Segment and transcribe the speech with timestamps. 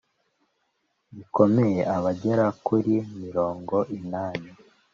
[1.15, 4.49] gikomeye abagera kuri mirongo inani